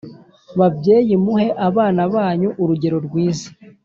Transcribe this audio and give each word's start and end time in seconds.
Babyeyi 0.59 1.15
muhe 1.23 1.47
abana 1.67 2.01
banyu 2.13 2.49
urugero 2.61 2.97
rwiza 3.07 3.47